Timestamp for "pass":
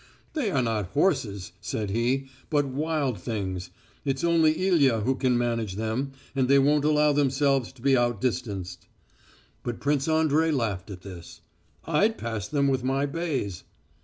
12.17-12.47